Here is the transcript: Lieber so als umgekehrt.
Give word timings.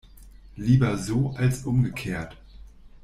Lieber 0.57 0.97
so 0.97 1.33
als 1.35 1.63
umgekehrt. 1.63 2.35